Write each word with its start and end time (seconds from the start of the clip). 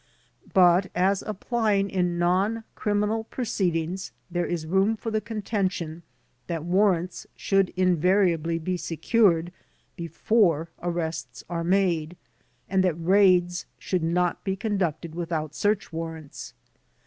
But 0.55 0.87
as 0.95 1.21
applied 1.27 1.85
in 1.91 2.17
non 2.17 2.63
criminal 2.73 3.25
proceedings 3.25 4.11
there 4.31 4.47
is 4.47 4.65
room 4.65 4.95
for 4.97 5.11
the 5.11 5.21
contention 5.21 6.01
that 6.47 6.63
warrants 6.65 7.27
should 7.35 7.69
invariably 7.77 8.57
be 8.57 8.77
secured 8.77 9.51
before 9.95 10.69
arrests 10.81 11.43
are 11.51 11.63
made 11.63 12.17
and 12.67 12.83
that 12.83 12.95
raids 12.95 13.67
should 13.77 14.01
not 14.01 14.43
be 14.43 14.55
conducted 14.55 15.13
without 15.13 15.53
search 15.53 15.93
warrants. 15.93 16.55